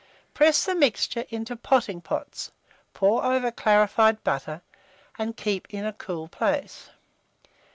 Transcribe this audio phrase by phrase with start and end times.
[0.33, 2.51] Press the mixture into potting pots,
[2.91, 4.63] pour over clarified butter,
[5.19, 6.89] and keep it in a cool place.